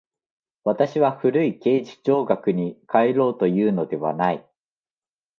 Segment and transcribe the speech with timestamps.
[0.63, 4.43] 私は古い形而上学に還ろうというのではない。